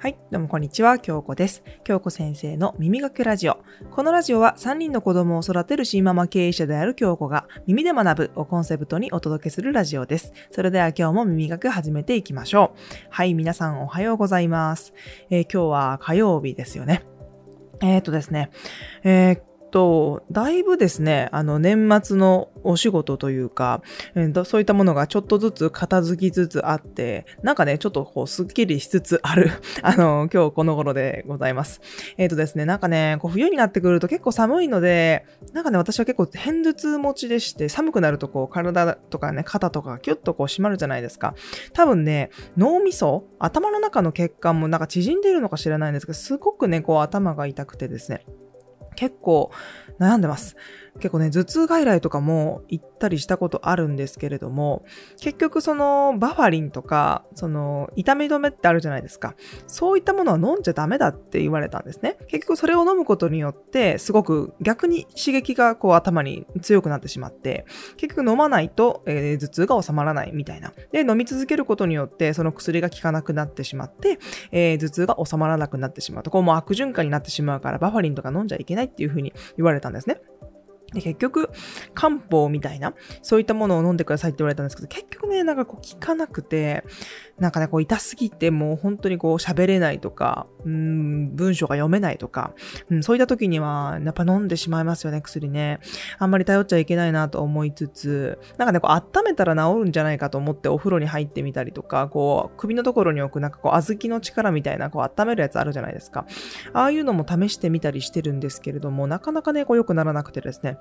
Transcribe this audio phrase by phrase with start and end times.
[0.00, 1.64] はい、どうもこんにちは、京子です。
[1.82, 3.58] 京子先生の耳がけラジオ。
[3.90, 10.32] このラジオは3人の子供を育てる新ママ経営者である京子が耳で学ぶをコンセプトにお届けするラジオです。
[10.52, 12.78] それでは今日も耳がけ始めていきましょう。
[13.10, 14.94] はい、皆さんおはようございます。
[15.30, 17.02] えー、今日は火曜日ですよね。
[17.80, 18.50] えっ、ー、とですね、
[19.02, 23.82] えー、と、だいぶですね、あの、年末のお仕事というか、
[24.14, 29.50] えー、そういったものがちょっとずつ片付きつつあって、なんかね、ちょっとこう、すっきりしつつある、
[29.82, 31.80] あの、今日この頃でございます。
[32.16, 41.34] えっ、ー、とですね、なんかね、こう冬になってくると結構寒いので、なんかね、私は結構偏頭痛持ちでして、寒くなるとこう、体とかね、肩とかがキュッとこう締まるじゃないですか。
[41.72, 48.24] 多分ね、脳みそ、頭の中の血管もなんか縮んでいるのか知らないんですけど、すごくね、こう頭が痛くてですね、
[48.98, 49.52] 結構
[50.00, 50.56] 悩んでます。
[50.98, 54.84] 結構ね、頭痛外来とかも行ったりしたことあるんですけれども、
[55.20, 59.34] 結局そのバファリンとか、その痛み止めってあるじゃないですか。
[59.66, 62.16] そういったものは飲んじゃダメだって言われたんですね。
[62.28, 67.64] 結局それを飲むことによって、すごく逆に刺激がこう頭に強くなってしまって、
[67.96, 70.72] 結局飲まないと、えー、頭痛が収まらないみたいな。
[70.92, 74.18] で、飲み続けることによって、その薬が効かなくなってしまって、
[74.50, 80.20] えー、頭痛が収まらなくなってしまうと、こうもう悪循環になってしまうから、バファリンとか飲んじゃいけないっていうふうに言われたんですね。
[80.92, 81.50] で結局、
[81.94, 86.84] 漢方みたいな、そういったものを飲んでくださいって言われたんですけど、結局ね、なんかこう効かなくて、
[87.38, 92.54] なんかね、こう痛すぎてもう本当にこう喋れないとか、うん、文章が読めないとか、
[92.90, 95.78] うん、そういった時には、やっぱ飲んでしまいますよね、薬ね。
[96.18, 106.24] あんまり頼っちゃいけないなと思いつつ、なんかね、こう温めたら治るんじゃないかと思ってお風呂に入ってみたりとか、こう、首のところに置くなんかこう、小豆の力みたいな、こう、温めるやつあるじゃないですか。
[106.72, 110.77] ああいうのも試してみたりしてるんですけれども、なかなかね、こう良くならなくてですね。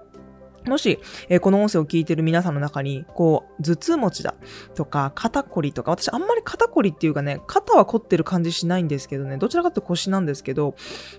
[0.67, 4.36] もし、えー、この音声を聞いてる皆さんの中に、こう、頭痛持ちだ
[4.76, 10.76] とか、肩こりとか、私あんまり肩こりっていうかね、肩は凝ってる感じしないんですけどね、どちらかというと腰なんですけど、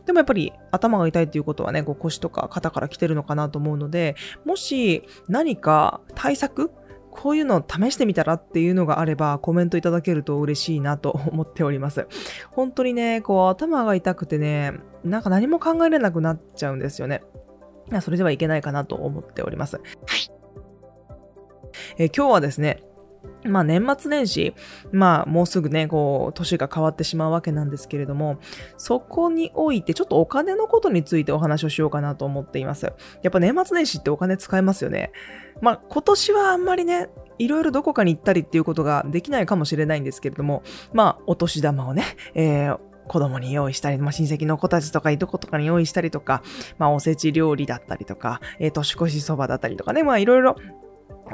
[0.06, 6.70] でもやっぱり頭が痛いっていうことはね、こう腰とか肩から来てるのかなと思うので、もし何か対策
[7.10, 12.06] こういうのを試してみたらっていうのがあればコメントいただけると嬉しいなと思っております。
[12.50, 14.74] 本当にね、こう頭が痛くてね、
[15.04, 17.22] なんか何も考えれなくなっちゃうんですよね。
[18.00, 19.80] それではいけないかなと思っております。
[21.98, 22.82] え今日はですね、
[23.44, 24.54] まあ年末年始、
[24.92, 28.38] まあもうすぐね、こう、年が変わってしまうわけなんですけれども、
[28.76, 32.92] そこにおいてちょっとお金のことについてお話をしようかなと思っています。
[33.22, 35.12] やっぱ年末年始ってお金使えますよね。
[35.60, 40.62] まあ今年はあんまりね、いろいろどこかに行ったりっていうことができないかもしれないんですけれども、
[40.92, 42.04] まあお年玉をね、
[42.34, 46.42] えー、子供に用意したり、まあ、親戚の子たちとかいとことかに用意したりとか、
[46.78, 50.56] まあ、おせち料理だったりとか、えー、年越しそばだったりとかね、まあ、いろいろ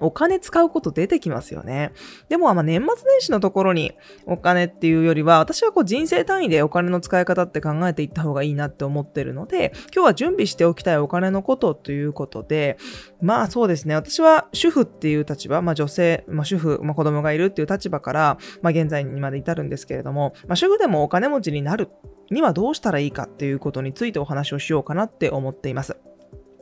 [0.01, 1.93] お金使うこと出てきますよね。
[2.29, 3.93] でも、まあ、年末年始のところに
[4.27, 12.79] お金っていうよりは、私はこう人生単位でお金の使い方って考えていった方がいいなって思ってるので、今日は準備しておきたいお金のことということで、
[13.21, 21.91] まあそうですね、私は主婦っていう立場、まあ女性、まあ主婦、まあ子供がいるっていう立場から、まあ現在にまで至るんですけれども、まあ主婦でもお金持ちになる
[22.31, 25.97] にはどうしたらいいかっていうことについてお話をしようかなって思っています。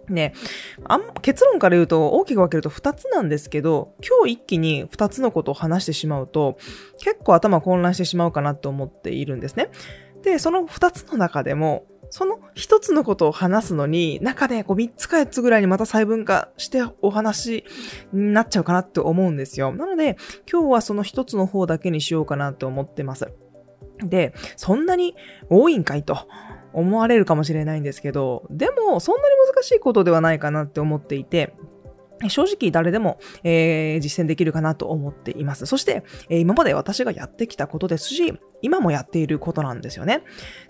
[0.09, 0.35] ね、
[0.85, 6.59] あん結論から言うと大きく分けると2つなんですけど、今日一気に2つのことを話してしまうと、
[6.99, 9.71] 結構頭混乱してしまうかなと思っているんですね。
[10.23, 17.65] で、その2つの中でも、その1つのことを話すのに、中でこう3つか4つぐらいにまた細分化してお話
[18.13, 19.73] になっちゃうかなって思うんですよ。
[19.73, 20.17] なので、
[20.51, 23.33] 今日はその1つの方だけにしようかなって思ってます。
[24.01, 25.17] で、そんなに
[25.49, 26.19] 多いんかいと。
[26.73, 31.55] 思われるかもしれないんですけど、でもそんなに難しいことではないかなって思っていて、
[32.29, 35.67] 正直誰でも、えー、実践できるかなと思っています。
[35.67, 40.23] そして、えー、今まで私がやってきたことですし、今もやっていることなんですよね。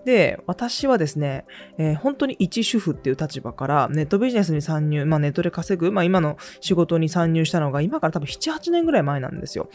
[0.05, 1.45] で、私はですね、
[1.79, 9.69] えー、本当に一主婦っていう立場からネットビジネスに参入、まあネットで稼ぐ、まあ今の仕事に参入したのが今から多分7、8年ぐらい前なんですよ。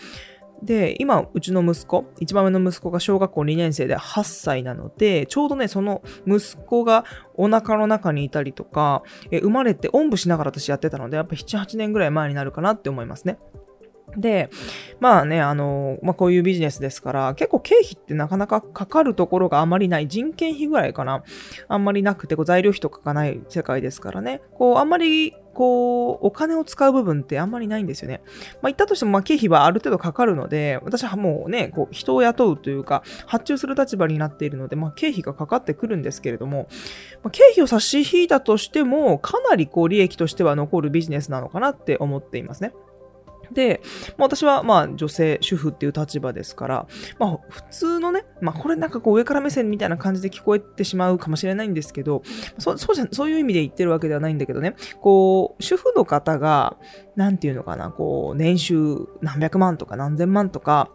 [0.64, 7.06] で、今、うちの息子、一番上の息子が小学校2年生で8歳なので、ちょうどね、その息子が
[7.36, 13.38] お腹の中にいたりとか、え生まれておんぶしながら私やってたので、やっぱ7、8年ぐらい前になるかなって思いますね。
[14.16, 14.50] で、
[15.00, 21.24] まあね、あの、まあこういうビジネスですから、結構経費ってなかなかかかるところがあまりない、人件費ぐらいかな。
[21.68, 24.42] あんまりなくて、こう材料費とかがない世界ですからね。
[24.54, 28.22] こう、あんまり、こう、お金を使う部分ってあんまりないんですよね。
[28.62, 36.68] まあ言ったとしても、まあ経費はある程度かかるので、私はもうね、こう、人を雇うというか、発注する立場になっているので、まあ経費がかかってくるんですけれども、
[37.24, 42.74] まあ、経費を差し引いたとしても、かなりこう、利益としては残るビジネスなのかなって思っていますね。
[43.52, 43.82] で、
[44.18, 46.88] まあ、私はまあ女性、主婦っていう立場ですから、
[47.20, 52.24] まあ普通のね、まあこれなんかこう上から目線みたいな感じで聞こえてしまうかもしれないんですけど、
[52.58, 56.78] そそうじゃそういう意味で言ってるわけではないんだけどね、こう、主婦の方が、
[57.16, 60.92] なんていうのかな、こう、年収何百万とか何千万とか、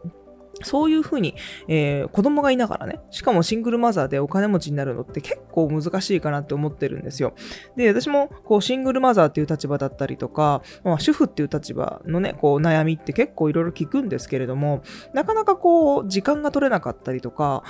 [0.62, 1.34] そういうふうに、
[1.68, 7.34] えー、子供がいながらね、しかもシングルマザーでお金持ちになるのって結構難しいかなって思ってるんですよ。
[7.76, 14.82] で、私もこうシングルマザーっていう立場だったりとか、まあ、主婦っていう立場のね、こう悩みって結構いろいろ聞くんですけれども、
[15.14, 17.64] なかなかこう時間が取れなかったりとか、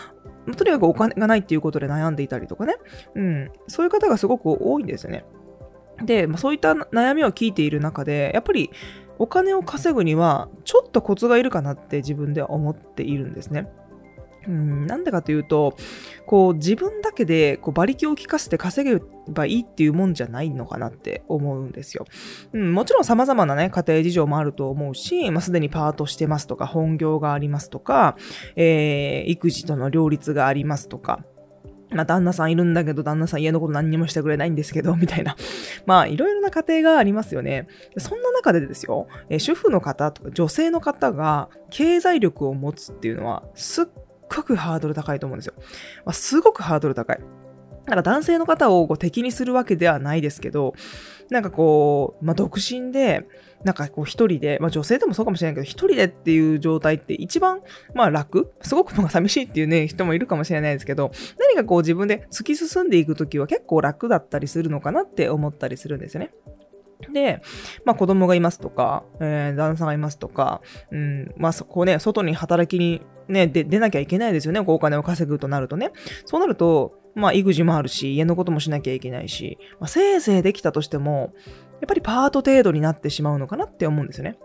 [0.56, 2.75] とにかくお金がないっていうことで悩んでいたりとかね、
[3.14, 5.25] うん、そういう方がすごく多いんですよね。
[6.05, 8.70] で、まあ、そういった悩みを聞いている中で、やっぱり
[9.23, 13.69] お金を稼ぐにはちょっとコツがいるかなって自分では思っているんですね。
[14.49, 15.77] うん、なんでかというと、
[16.27, 22.05] こう自分だけでこう馬力を利かせて稼げばいいっていうもんじゃないのかなって思うんですよ。
[22.53, 28.17] うん、もちろん様々なね、家庭事情もあると思うし、まあ、すでにパートしてますとか、本業がありますとか、
[28.57, 31.25] えー、育児との両立がありますとか、
[31.94, 35.37] まあ、旦那さんいるんだけど、旦那さん家のこと何にもしてくれないんですけど、みたいな。
[35.87, 37.67] まあ、いろいろな家庭がありますよね。
[37.99, 43.87] そんな中でですよ、え主婦の方とか女性の方が経済力を持つっていうのは、すっ
[44.35, 45.55] ごくハードル高いと思うんですよ。
[46.05, 47.21] まあ、すごくハードル高い。
[47.85, 50.75] だから男性の方をこう敵にするわけではないですけど、
[51.32, 53.26] なんかこう、まあ、独身で、
[53.64, 57.61] なんかこう一人で、まあ女性でもそうかもしれないけど、一人でっていう状態って一番、
[57.94, 66.32] まあ楽すごくまあ寂しいっていうね、人もいるかもしれないですけど、何かこう自分で突き進んでいくときは結構楽だったりするのかなって思ったりするんですよね。
[67.12, 67.40] で、
[67.84, 75.93] まあ子供がいますとか、えー、旦那さんがいますとか、うん、まあそこね、外に働きにね、出なきゃいけないですよね、こうお金を稼ぐとなるとね。
[76.26, 81.32] そうなると、まあ育児もあるし、家のこともしなきゃいけないし、まあ、せいぜいできたとしても、
[81.81, 84.38] やっぱりパート程度になってしまうのかなって思うんですよね。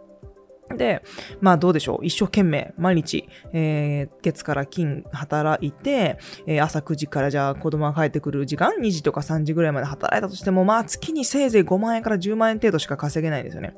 [0.75, 1.01] で、
[1.39, 2.05] まあどうでしょう。
[2.05, 13.75] 一生懸命、毎日、えー、月から金働いて、えー、朝9時からじゃあ子供が帰ってくる時間、2時とか3時ぐらいまで働いたとしても、まあ月にせいぜい5万円から10万円程度しか稼げないんですよね。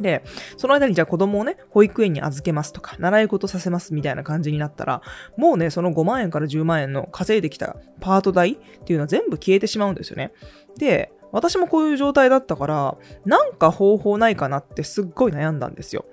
[0.00, 0.24] で、
[0.56, 5.02] その間にじゃあ子供をね、保育園に預けますとか、習い事させますみたいな感じになったら、
[5.36, 10.32] もうね、その5万円から10万円の稼いできたパート代っていうのは全部消えてしまうんですよね。
[10.78, 16.04] で、私もこういう状態だったから、なんか方法ないかなってすっごい悩んだんですよ。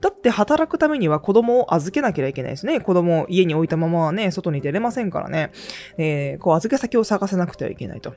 [0.00, 2.80] だって働くためには子供を預けなきゃいけないですね。
[2.80, 5.50] 子供を家に置いたままはね、外に出れませんからね。
[5.98, 8.14] えー、こう預け先を探さなくてはいけないと。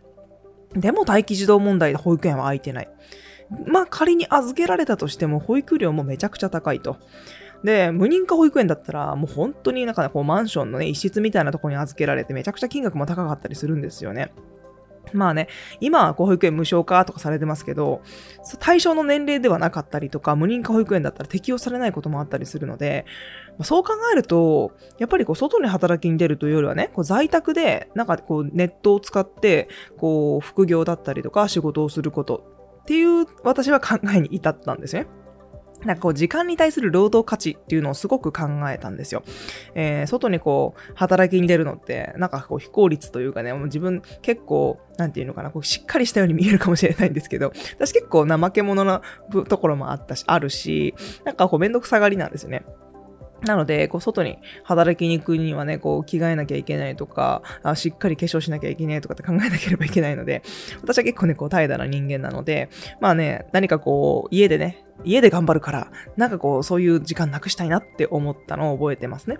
[0.73, 2.89] でも待機児童問題で保育園は空いてない。
[3.65, 6.98] まあ仮に預けられたとしても保育料もめちゃくちゃ高いと。
[7.63, 14.31] で、無認可保育園だったら、もう本当になんかねこうマンションのね、一室みたいなとこに預けられてめちゃくちゃ金額も高かったりするんですよね。
[15.13, 15.48] まあね、
[15.80, 18.01] 今は保育園無償化とかされてますけど、
[18.59, 23.06] 対象の年齢ではなかったりとか、無認可保育園だったら適用されないこともあったりするので、
[23.63, 32.61] そう考えると、やっぱりこう外に働きに出るというよりはね、こう在宅で、なんかこうネットを使って、こう副業だったりとか仕事をすること
[32.92, 35.08] っていう私は考えに至ったんですね。
[35.86, 39.24] なんかこう時間に対する労働価値っていうのをすごく考えたんですよ。
[39.76, 49.02] えー、外にこう働きに出るのって、なんかこう非効率というかね、もう自分結構、なんていうのかな、こうしっかりしたように見えるかもしれないんですけど、私結構怠け者な
[49.48, 50.94] ところもあったし、あるし、
[51.24, 52.66] なんかこうめんどくさがりなんですよね。
[53.46, 60.44] なので、こう、外に働きに行くにはね、こう、着替えなきゃいけないとか、あしっかり化粧しなきゃいけないとかって考えなければいけないので、
[60.81, 62.69] 私は結構ね、こう、怠惰な人間なので、
[63.00, 69.38] まあね、何かこう、家でね、家で頑張るから、なんかこう、そういう時間なくしたいなって思ったのを覚えてますね。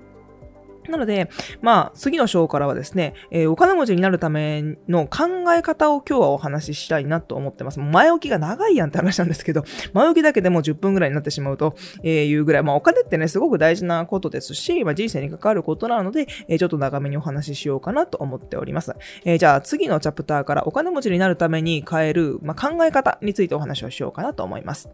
[0.90, 1.30] なので、
[1.62, 7.80] まあ、次の章からはですね、えー、お金持ちになるための考え方を今日はお話ししたいなと思ってます。
[7.80, 18.94] 前置きが長いやんって話なんですけど、前置きだけでも10分ぐらいになってしまうと、いうぐらい、まあ、お金ってね、すごく大事なことですし、まあ、人生に関わることなので、えー、ちょっと長めにお話ししようかなと思っております。
[19.26, 24.90] えー、じゃあ、次のチャプターからお金持ちになるために変える、まあ、考え方についてお話をしようかなと思います。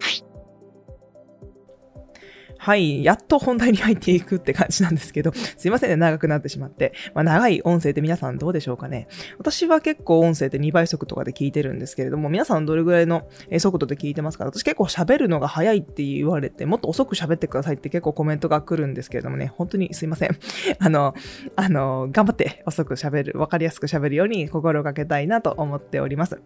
[0.00, 0.23] はい。
[2.64, 6.94] はい、やっと本題に入っていくって感じなんですけど、 すいませんね、長くなってしまって。
[7.14, 9.06] まあ、長い音声って皆さんどうでしょうかね。
[9.36, 13.28] 私は結構音声って2倍速とかで聞いてるんですけれども、皆さんどれぐらいの
[13.58, 14.46] 速度で聞いてますか？
[14.46, 20.30] 私結構喋るのが早いって言われて、もっと遅く喋ってくださいって結構コメントが来るんですけれどもね、本当にすいません。
[20.80, 21.12] あの、
[21.56, 26.40] あの、頑張って遅く喋る、わかりやすく喋るように心がけたいなと思っております。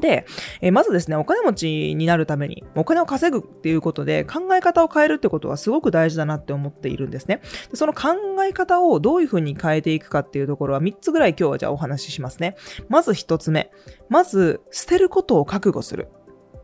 [0.00, 0.26] で、
[0.60, 7.40] えー、まずですね、お金持ちになるために、お金を稼ぐっていうことで考え方を変えるってことはすごく大事だなって思っているんですね。
[7.70, 12.56] でその考え方をどういうふうに変えていくかっていうところは3つぐらい今日はじゃあお話ししますね。
[12.88, 13.70] まず1つ目。
[14.08, 16.08] まず、捨てることを覚悟する。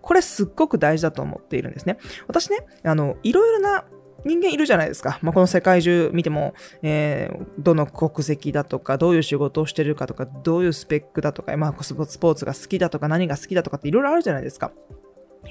[0.02, 1.98] これすっごく大事だと思っているんですね。
[2.26, 3.84] 私ね、あの、いろいろな
[4.24, 5.18] 人間いるじゃないですか。
[5.22, 14.72] まあ、この世界中見ても、えー、どの国籍だとか、どういう仕事をしてるかとか、どういうスペックだとか、まあ、スポーツが好きだとか、何が好きだとかっていろいろあるじゃないですか。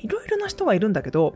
[0.02, 1.36] いろいろな人がいるんだけど、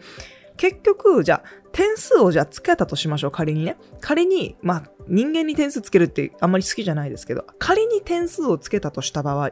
[0.58, 3.78] 結局、じゃあ、点数をじゃあつけたとしましょう、仮にね。
[4.02, 9.50] 仮に、まあ、人間に点数つけるってあんまり好きじゃないですけど、仮に点数をつけたとした場合、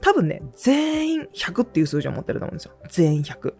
[0.00, 2.74] 多分ね、全員100っていう数字を持ってると思うんですよ。
[2.90, 3.54] 全員100。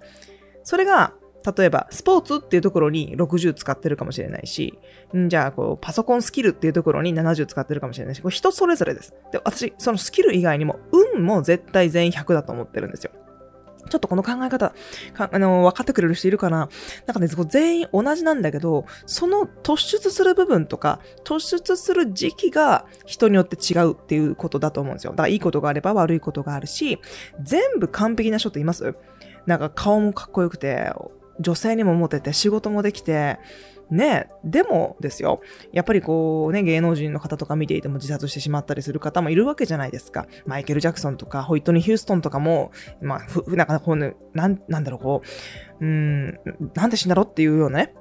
[0.63, 1.15] それが、
[1.57, 4.79] 例えば、スポーツっていうところに60使ってるかもしれないし、
[5.15, 9.15] んじゃあ、こう、パソコンスキルっていうところに70使ってるかもしれないし、これ人それぞれです。
[9.31, 10.79] で、私、そのスキル以外にも、
[11.15, 13.11] 運も絶対全員100だと思ってるんですよ。
[13.91, 14.75] ちょっとこの考え方、
[15.19, 16.71] あの、分かってくれる人いるかな？
[17.05, 25.13] なんかね、全員同じなんだけど、その突出する部分とか、突出する時期が人によって違うっていうことだと思うんですよ。
[25.13, 26.99] だからいいことがあれば悪いことがあるし、
[27.43, 28.95] 全部完璧な人っています？
[29.45, 30.91] なんか顔もかっこよくて、
[31.41, 33.39] 女性にもモテて仕事もできて、
[33.91, 35.41] ねでもですよ、
[35.73, 40.27] やっぱりこうね、芸能人の方とか見ていても自殺してしまったりする方もいるわけじゃないですか。
[40.47, 42.73] マイケル・ジャクソンとか、ホイットニー・ヒューストンとかも、
[43.03, 45.23] まあ、ふ、なんかこうね、なん、なんだろう、こ
[45.81, 46.41] う、うん、
[46.75, 47.95] なんで死んだろっていうようなね、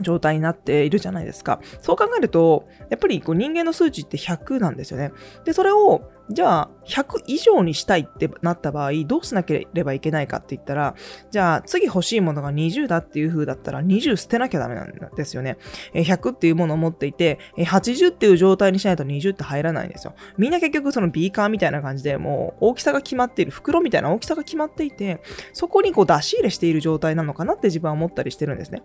[0.00, 1.60] 状態になっているじゃないですか。
[1.80, 5.12] そう考えると、やっぱりこう人間の数値って100なんですよね。
[5.44, 10.94] で、それを、じゃあ、100以上にしたいってなった場合、どうしなければいけないかって言ったら、
[11.30, 15.58] じゃあ、次欲しいものが20だっていう風だったら、20捨てなきゃダメなんですよね。
[15.92, 20.14] 100っていうものを持っていて、80っていう状態にしないと20って入らないんですよ。
[20.38, 25.20] みんな結局そのビーカーみたいな感じで、もう大きさが決まっている、袋みたいな大きさが決まっていて、
[25.52, 28.82] そこにこう出し入れしている状態なのかなって自分は思ったりしてるんですね。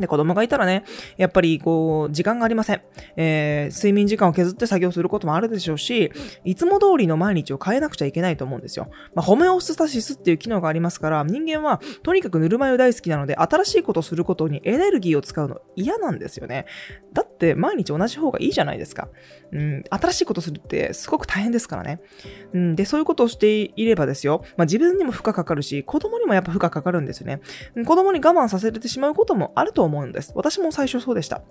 [0.00, 0.84] で、子供がいたらね、
[1.16, 2.82] やっぱりこう、時間がありません。
[3.16, 6.12] えー、睡眠時間を削って作業することもあるでしょうし、
[6.44, 8.90] いつも通りの毎日を変えなくちゃいけないと思うんですよ。
[9.14, 16.66] まあ、ホメオスタシスっていう機能がありますから、人間はとにかくぬるま湯大好きなので、新しいことをすることにエネルギーを使うの嫌なんですよね。
[17.12, 19.08] だて毎日同じ方がいいじゃないですか。
[19.52, 22.00] うん、新しいことするってすごく大変ですからね。
[22.52, 27.40] うん、で、そういうことをしていればですよ、まあ、自分にも負荷かかるし、子供にもやっぱ負荷かかるんですよね。
[27.86, 30.32] 子供に我慢させてしまうこともあると思うんです。
[30.34, 31.42] 私も最初そうでした。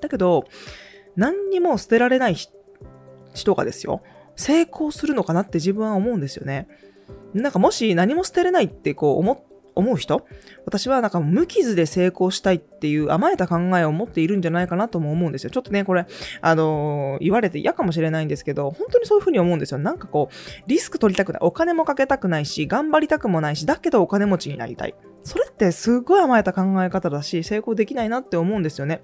[0.00, 0.44] だけど、
[1.16, 2.36] 何にも捨てられない
[3.34, 4.02] 人がですよ、
[4.36, 6.68] 成功するのかなって自分は思うんですよね。
[7.34, 9.47] なんかもし何も捨てれないってこう思っ
[9.78, 10.26] 思う人？
[10.66, 15.50] 私はなんか無傷で成功したいっていう甘えた考えを持っているんじゃないかなとも思うんですよ。
[15.50, 16.06] ちょっとね、これ、
[16.40, 19.78] あのー、言われて嫌かもしれないんですけど、本当にそういうふうに思うんですよ。
[19.78, 21.42] なんかこう、リスク取りたくない。
[21.42, 24.94] お金もかけたくないし、頑張りたくもないし、だけどお金持ちになりたい。
[25.22, 29.02] それってすごい甘えた考え方だし、成功できないなって思うんですよね。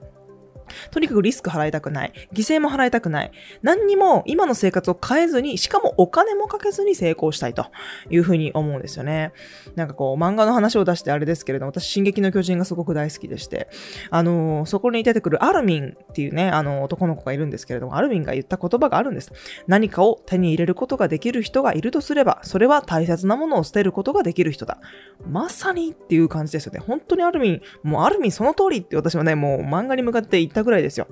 [0.90, 2.12] とにかくリスク払いたくない。
[2.32, 3.30] 犠牲も払いたくない。
[3.62, 7.66] 何にも今の生活を変えずに、しかもお金もかけずに成功したいと
[8.10, 9.32] いうふうに思うんですよね。
[9.74, 13.68] なんかこう、漫画の話を出してあれですけれども、私、進撃の巨人がすごく大好きでして、
[14.10, 19.32] あのー、そこに出てくるアルミンっていうね、あのー、男の子がいるんですけれども、アルミンが言った言葉があるんです。
[19.66, 24.78] 何かを手に入れることができる人がいるとすれば、それは大切なものを捨てることができる人だ。
[25.26, 26.80] まさにっていう感じですよね。
[26.80, 31.06] 本当にアルミン、もうアルミンその通りって私はね、もう漫画に向かって言ったぐらいですよ。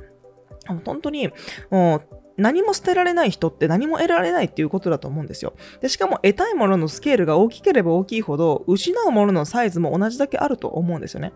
[0.66, 1.30] 本当に、
[1.70, 2.02] もう、
[2.36, 5.54] 何も捨てられない人って何も得られないっていうことだと思うんですよ。
[5.80, 11.32] で、しかも得たいもののスケールが大きければ大きいほど、失うもののサイズも同じだけあると思うんですよね。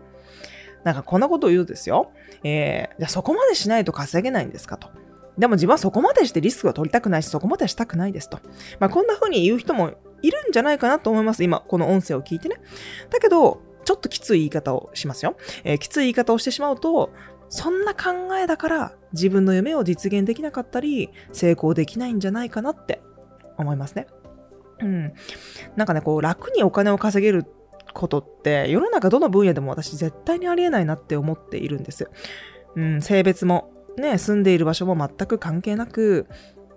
[0.83, 2.11] なんかこんなことを言うんですよ。
[2.43, 4.89] えー、じゃあそこまでしないと稼げないんですかと。
[5.37, 8.39] でも自分はそこまでしてリスクを取りたくないし、そこまでしたくないですと。
[8.79, 11.43] まあこんな風に言う人もいるんじゃないかなと思います。
[11.43, 12.55] 今、この音声を聞いてね。
[13.09, 15.37] だけど、ちょっときつい言い方をしますよ。
[15.63, 17.11] えー、きつい言い方をしてしまうと、
[17.49, 23.01] そんな考えだから自分の夢を実現できなかったり、成功できないんじゃないかなって
[23.57, 24.07] 思いますね。
[24.79, 25.13] うん。
[25.75, 27.45] なんかね、こう、楽にお金を稼げる
[27.93, 32.09] ことって、世の中どの分野でも私絶対にありえないなって思っているんです。
[32.75, 36.27] うん、性別も、ね、住んでいる場所も全く関係なく、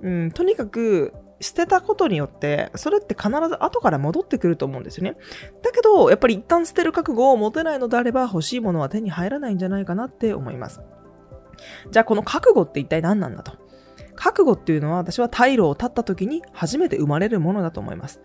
[0.00, 5.17] うん、とにかく捨てたことによって、それって必ず後から戻ってくると思うんですよね。
[5.63, 10.81] だけど、やっぱり一旦捨てる覚悟を持てないのであれば、欲しいものは手に入らないんじゃないかなって思います。
[11.91, 13.53] じゃあ、この覚悟って一体何なんだと。
[14.15, 18.21] 覚悟っていうのは、私は退路を立った時に初めて生まれるものだと思います。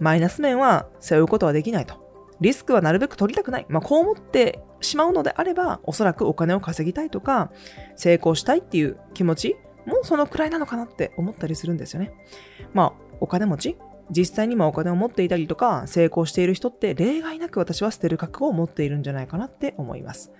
[0.00, 2.02] マイナス面は背負うことはできないと。
[2.40, 3.66] リスクはなるべく取りたくない。
[3.68, 7.52] まあ、こう思ってしまうのであれば、おそらくお金を稼ぎたいとか、
[7.94, 12.12] 成功したいっていう気持ちもうそのくらいなのかなって思ったりするんですよね。
[12.72, 13.76] まあ、お金持ち？
[14.10, 20.32] 実際にもお金を持っていたりとか、成功している人って例外なく私は捨てる覚悟を持っているんじゃないかなって思います。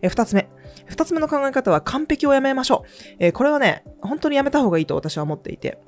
[0.00, 0.48] え、二つ目。
[0.86, 3.16] 二つ目の考え方は完璧をやめましょう。
[3.18, 5.78] えこれはね、本当にやめた方がいいと私は思っていて、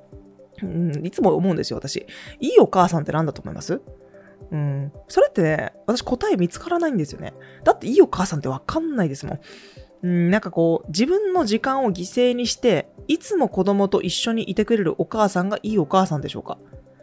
[0.63, 2.07] うん、いつも思うんですよ、私。
[2.41, 3.81] いいお母さんって何だと思います？
[4.51, 4.93] うん。
[5.09, 7.33] それってね、私答え見つからないんですよね。
[7.65, 9.41] だっていいお母さんってわかんないですもん。
[10.03, 16.59] うん、なんかこう、自分の時間を犠牲にして、いつも子供と一緒にいてくれるお母さんがいいお母さんでしょうか？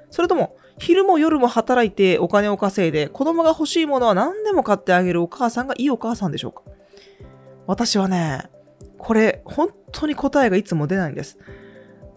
[0.10, 6.62] それとも、昼も夜も働いてお金を稼いで、子供が欲しいものは何でも買ってあげるお母さんがいいお母さんでしょうか？
[7.66, 8.50] 私はね、
[8.98, 11.40] これ、本当に答えがいつも出ないんです。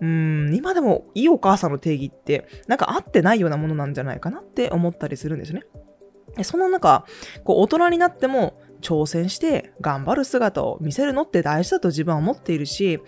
[0.00, 5.64] うん、今でもいいお母さんの定義って、なんか合ってないようなものなんじゃないかなって思ったりするんですね。
[6.44, 7.04] そんな中、
[7.42, 13.00] こう大人になっても挑戦して頑張る姿を見せるのって大事だと自分は思っているし、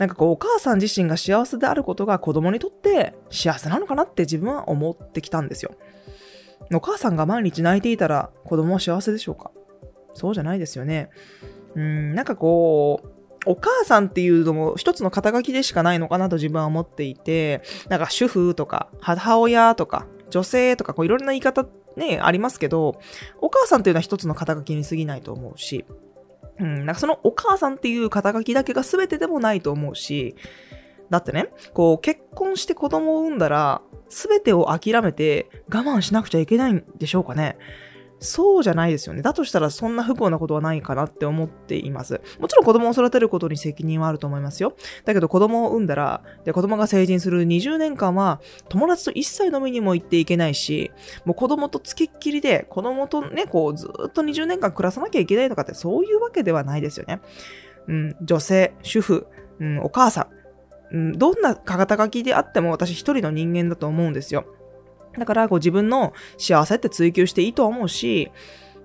[0.00, 5.72] なんかこうお母さん自身が幸せであることが子供にとって幸せなのかなって自分は思ってきたんですよ。
[6.72, 9.50] お母さんが毎日泣いていたら子供は幸せでしょうか？
[10.14, 11.10] そうじゃないですよね。
[11.74, 13.08] うん、なんかこう、
[13.44, 21.66] お母さんっていうのも一つの肩書きでしかないのかなと自分は思っていて、なんか主婦とか母親とか女性とかこういろんな言い方
[21.96, 23.00] ね、ありますけど、
[23.42, 25.84] お母さんっていうのは一つの肩書きに過ぎないと思うし、
[26.60, 30.36] うん、なんかそのお母さんっていう肩書きだけが全てでもないと思うし、
[31.08, 37.56] だってね、こう結婚して子供を産んだら、全てを諦めて我慢しなくちゃいけないんでしょうかね。
[38.20, 39.22] そうじゃないですよね。
[39.22, 42.20] だとしたらそんな不幸なことはないかなって思っています。
[42.38, 44.76] もちろん子供を育てることに責任はあると思いますよ。
[45.04, 50.90] だけど子供を産んだら、で子供が成人する20年間は友達と一切飲みにも行っていけないし、
[51.24, 57.20] もう子供と付きっきりで子供とね、こうずっと20年間暮らさなきゃいけないとかってそういうわけではないですよね。
[57.88, 59.26] うん、女性、主婦、
[59.58, 60.28] うん、お母さ
[60.92, 64.44] ん、うん、どんな肩書きであっても私一人の人間だと思うんですよ。
[65.20, 68.32] だから、こう自分の幸せって追求していいと思うし、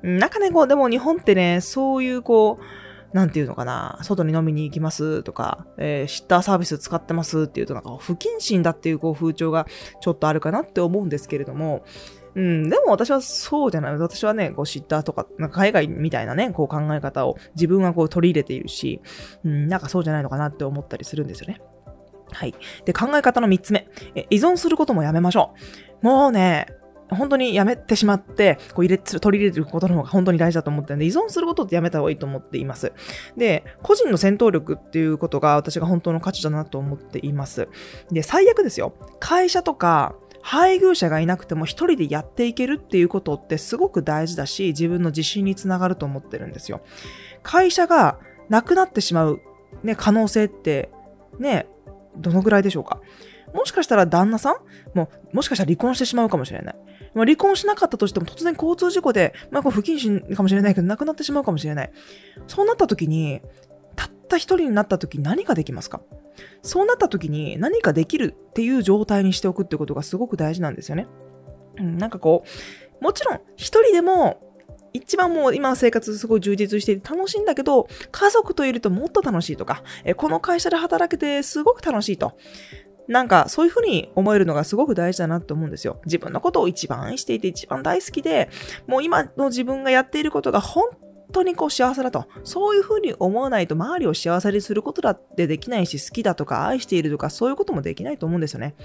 [0.04, 9.65] なんかね、こう、でも日本ってね、そういうこう、なんていうのかな、外に飲みに行きますとか、えー、シッターサービス使ってますっていうと、なんか不謹慎だっていうこう風潮が
[10.01, 11.86] ちょっとあるかなって思うんですけれども、
[12.36, 13.98] うん、でも私はそうじゃない。
[13.98, 19.01] 私はね、こうシッターとか、なんか海外みたいなね、こう考え方を自分はこう取り入れているし、
[19.46, 21.62] うん、なんかそうじゃないのかなって思ったりするんですよね。
[22.32, 22.56] はい。
[22.84, 23.88] で、考え方の3つ目。
[24.15, 25.53] え依存することもやめましょ
[25.95, 25.95] う。
[26.01, 26.68] もうね、
[27.10, 32.94] 本当にやめてしまって、こう入れ、取り入れてることの方が本当に大事だと思ってるんで、依存することってやめた方がいいと思っています。
[33.38, 37.68] で、個人の戦闘力っていうことが私が本当の価値だなと思っています。
[38.12, 38.96] で、最悪ですよ。
[39.20, 46.81] 会社とか、配偶者がいなくても一人でやっていけるっていうことってすごく大事だし、自分の自信につながると思ってるんですよ。
[47.44, 49.42] 会社がなくなってしまう、
[49.84, 50.92] ね、可能性って、
[51.40, 51.68] ね、
[52.18, 53.01] どのぐらいでしょうか？
[53.55, 54.55] もしかしたら旦那さん？
[54.94, 56.75] ももしかしたら離婚してしまうかもしれない。
[57.13, 61.91] まあ、離婚しなかったとしても突然交通事故で、まあ、こう不謹慎かもしれないけど亡くなってしまうかもしれない。
[62.48, 63.41] そうなった時に、
[63.96, 66.01] たった一人になった時何ができますか？
[66.61, 71.07] そうなった時に何かできるっていう状態にしておくってことがすごく大事なんですよね。
[71.77, 72.44] うん、なんかこ
[73.00, 74.41] う、もちろん一人でも
[74.91, 82.37] 一番もう今生活すごい充実して楽しいんだけど、家族といるともっと楽しいとか、えこの会社で働けてすごく楽しいと。
[83.07, 86.00] なんかそういうふうに思えるのがすごく大事だなと思うんですよ。
[86.05, 88.50] 自分のことを一番愛していて一番大好きで、
[88.87, 90.89] もう今の自分がやっていることが本
[91.31, 92.25] 当にこう幸せだと。
[92.44, 98.75] そういうふうに思わないと周りを幸せにすることだってできないし、好きだとか愛しているとかそういうこともできないと思うんですよね。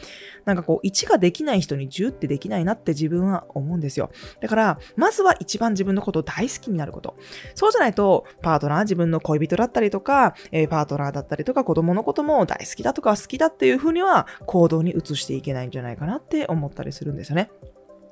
[0.44, 4.10] なんかこう、1ができない人に10ってできないなって自分は思うんですよ。
[4.40, 7.16] だから、まずは一番自分のことを大好きになること。
[7.54, 17.50] そうじゃないと、パートナー、自分の恋人だったりとか、え、パートナーだったりとか、子供のことも大好きだとか好きだっていうふうには行動に移していけないんじゃないかなって思ったりするんですよね。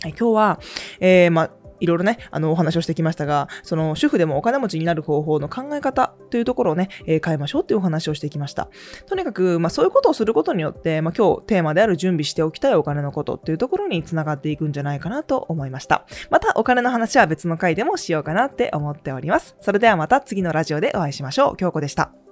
[0.05, 0.61] 今日は、
[1.01, 8.69] えー、まあ、いろいろね、あの、お話をしてきましたが、その、主婦でもお金持ちになる方法の考え方というところをね、えー、変えましょうっていうお話をしてきました。
[9.07, 16.07] とにかく、まあ、そういうことをすることによって、まあ、今日テーマである準備しておきたいお金のことっていうところにつながっていくんじゃないかなと思いました。
[16.31, 19.57] また、お金の話は別の回でもしようかなって思っております。
[19.61, 21.57] それではまた次のラジオでお会いしましょう。
[21.57, 22.28] 京子でした。